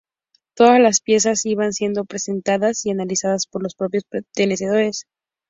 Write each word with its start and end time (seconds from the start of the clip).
Todas 0.55 0.79
las 0.79 0.99
piezas 0.99 1.45
iban 1.45 1.73
siendo 1.73 2.05
presentadas 2.05 2.87
y 2.87 2.89
analizadas 2.89 3.45
por 3.45 3.61
los 3.61 3.75
propios 3.75 4.03
presentadores. 4.05 5.05